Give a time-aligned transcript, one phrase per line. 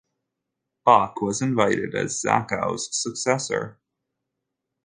[0.83, 3.77] Bach was invited as Zachow's successor.